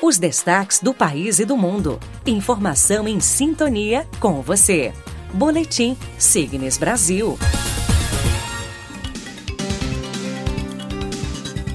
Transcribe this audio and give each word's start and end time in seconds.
Os 0.00 0.16
destaques 0.16 0.78
do 0.78 0.94
país 0.94 1.40
e 1.40 1.44
do 1.44 1.56
mundo. 1.56 1.98
Informação 2.24 3.08
em 3.08 3.18
sintonia 3.18 4.06
com 4.20 4.40
você. 4.40 4.92
Boletim 5.34 5.96
Signes 6.16 6.78
Brasil. 6.78 7.36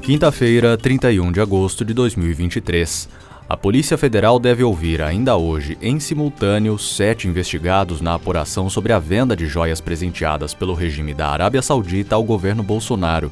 Quinta-feira, 0.01 0.77
31 0.77 1.33
de 1.33 1.41
agosto 1.41 1.83
de 1.83 1.93
2023. 1.93 3.09
A 3.49 3.57
Polícia 3.57 3.97
Federal 3.97 4.39
deve 4.39 4.63
ouvir 4.63 5.01
ainda 5.01 5.35
hoje, 5.35 5.77
em 5.81 5.99
simultâneo, 5.99 6.79
sete 6.79 7.27
investigados 7.27 7.99
na 7.99 8.13
apuração 8.13 8.69
sobre 8.69 8.93
a 8.93 8.99
venda 8.99 9.35
de 9.35 9.47
joias 9.47 9.81
presenteadas 9.81 10.53
pelo 10.53 10.73
regime 10.73 11.13
da 11.13 11.27
Arábia 11.27 11.61
Saudita 11.61 12.15
ao 12.15 12.23
governo 12.23 12.63
Bolsonaro. 12.63 13.29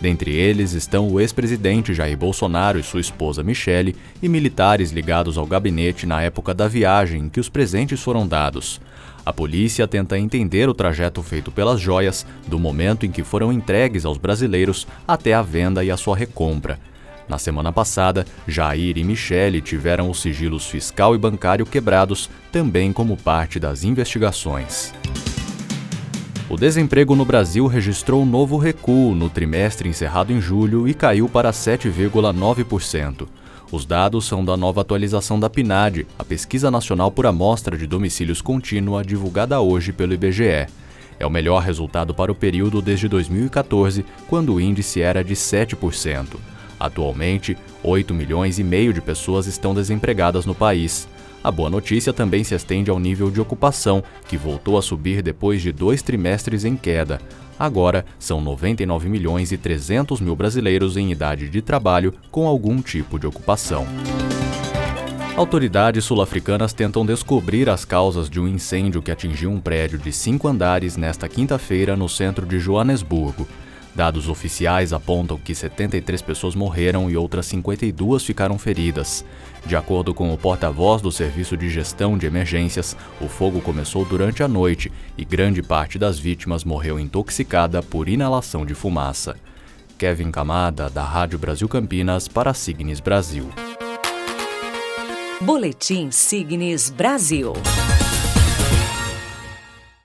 Dentre 0.00 0.34
eles 0.34 0.72
estão 0.72 1.08
o 1.08 1.20
ex-presidente 1.20 1.94
Jair 1.94 2.16
Bolsonaro 2.16 2.78
e 2.78 2.82
sua 2.82 3.00
esposa 3.00 3.42
Michele 3.42 3.94
e 4.20 4.28
militares 4.28 4.90
ligados 4.90 5.38
ao 5.38 5.46
gabinete 5.46 6.06
na 6.06 6.20
época 6.20 6.52
da 6.52 6.66
viagem 6.66 7.22
em 7.22 7.28
que 7.28 7.38
os 7.38 7.48
presentes 7.48 8.02
foram 8.02 8.26
dados. 8.26 8.80
A 9.24 9.32
polícia 9.32 9.86
tenta 9.86 10.18
entender 10.18 10.68
o 10.68 10.74
trajeto 10.74 11.22
feito 11.22 11.52
pelas 11.52 11.80
joias, 11.80 12.26
do 12.48 12.58
momento 12.58 13.06
em 13.06 13.10
que 13.10 13.22
foram 13.22 13.52
entregues 13.52 14.04
aos 14.04 14.18
brasileiros 14.18 14.86
até 15.06 15.32
a 15.32 15.42
venda 15.42 15.84
e 15.84 15.90
a 15.90 15.96
sua 15.96 16.16
recompra. 16.16 16.80
Na 17.28 17.38
semana 17.38 17.72
passada, 17.72 18.26
Jair 18.48 18.98
e 18.98 19.04
Michele 19.04 19.60
tiveram 19.60 20.10
os 20.10 20.20
sigilos 20.20 20.66
fiscal 20.66 21.14
e 21.14 21.18
bancário 21.18 21.64
quebrados, 21.64 22.28
também 22.50 22.92
como 22.92 23.16
parte 23.16 23.60
das 23.60 23.84
investigações. 23.84 24.92
O 26.48 26.56
desemprego 26.56 27.14
no 27.14 27.24
Brasil 27.24 27.66
registrou 27.66 28.22
um 28.22 28.26
novo 28.26 28.56
recuo 28.56 29.14
no 29.14 29.30
trimestre 29.30 29.88
encerrado 29.88 30.32
em 30.32 30.40
julho 30.40 30.86
e 30.86 30.92
caiu 30.92 31.28
para 31.28 31.50
7,9%. 31.50 33.26
Os 33.70 33.86
dados 33.86 34.26
são 34.26 34.44
da 34.44 34.54
nova 34.54 34.82
atualização 34.82 35.40
da 35.40 35.48
PNAD, 35.48 36.06
a 36.18 36.24
Pesquisa 36.24 36.70
Nacional 36.70 37.10
por 37.10 37.24
Amostra 37.26 37.78
de 37.78 37.86
Domicílios 37.86 38.42
Contínua, 38.42 39.02
divulgada 39.02 39.58
hoje 39.60 39.92
pelo 39.92 40.12
IBGE. 40.12 40.66
É 41.18 41.26
o 41.26 41.30
melhor 41.30 41.62
resultado 41.62 42.12
para 42.12 42.30
o 42.30 42.34
período 42.34 42.82
desde 42.82 43.08
2014, 43.08 44.04
quando 44.28 44.52
o 44.52 44.60
índice 44.60 45.00
era 45.00 45.24
de 45.24 45.34
7%. 45.34 46.36
Atualmente, 46.78 47.56
8 47.82 48.12
milhões 48.12 48.58
e 48.58 48.64
meio 48.64 48.92
de 48.92 49.00
pessoas 49.00 49.46
estão 49.46 49.72
desempregadas 49.72 50.44
no 50.44 50.54
país. 50.54 51.08
A 51.44 51.50
boa 51.50 51.68
notícia 51.68 52.12
também 52.12 52.44
se 52.44 52.54
estende 52.54 52.90
ao 52.90 53.00
nível 53.00 53.30
de 53.30 53.40
ocupação, 53.40 54.02
que 54.28 54.36
voltou 54.36 54.78
a 54.78 54.82
subir 54.82 55.22
depois 55.22 55.60
de 55.60 55.72
dois 55.72 56.00
trimestres 56.00 56.64
em 56.64 56.76
queda. 56.76 57.20
Agora, 57.58 58.04
são 58.18 58.40
99 58.40 59.08
milhões 59.08 59.52
e 59.52 59.56
300 59.56 60.20
mil 60.20 60.36
brasileiros 60.36 60.96
em 60.96 61.10
idade 61.10 61.48
de 61.48 61.60
trabalho 61.60 62.14
com 62.30 62.46
algum 62.46 62.80
tipo 62.80 63.18
de 63.18 63.26
ocupação. 63.26 63.86
Autoridades 65.36 66.04
sul-africanas 66.04 66.72
tentam 66.72 67.06
descobrir 67.06 67.68
as 67.68 67.84
causas 67.84 68.28
de 68.28 68.38
um 68.38 68.46
incêndio 68.46 69.00
que 69.00 69.10
atingiu 69.10 69.50
um 69.50 69.60
prédio 69.60 69.98
de 69.98 70.12
cinco 70.12 70.46
andares 70.46 70.96
nesta 70.96 71.28
quinta-feira 71.28 71.96
no 71.96 72.08
centro 72.08 72.44
de 72.44 72.58
Joanesburgo. 72.58 73.48
Dados 73.94 74.28
oficiais 74.28 74.92
apontam 74.92 75.36
que 75.36 75.54
73 75.54 76.22
pessoas 76.22 76.54
morreram 76.54 77.10
e 77.10 77.16
outras 77.16 77.46
52 77.46 78.24
ficaram 78.24 78.58
feridas. 78.58 79.24
De 79.66 79.76
acordo 79.76 80.14
com 80.14 80.32
o 80.32 80.38
porta-voz 80.38 81.02
do 81.02 81.12
Serviço 81.12 81.56
de 81.56 81.68
Gestão 81.68 82.16
de 82.16 82.26
Emergências, 82.26 82.96
o 83.20 83.28
fogo 83.28 83.60
começou 83.60 84.04
durante 84.04 84.42
a 84.42 84.48
noite 84.48 84.90
e 85.16 85.24
grande 85.24 85.62
parte 85.62 85.98
das 85.98 86.18
vítimas 86.18 86.64
morreu 86.64 86.98
intoxicada 86.98 87.82
por 87.82 88.08
inalação 88.08 88.64
de 88.64 88.74
fumaça. 88.74 89.36
Kevin 89.98 90.30
Camada, 90.30 90.90
da 90.90 91.04
Rádio 91.04 91.38
Brasil 91.38 91.68
Campinas, 91.68 92.26
para 92.26 92.54
Signes 92.54 92.98
Brasil. 92.98 93.48
Boletim 95.40 96.10
Signes 96.10 96.90
Brasil. 96.90 97.52